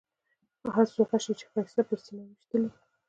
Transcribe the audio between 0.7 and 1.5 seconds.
هر څو غشي چې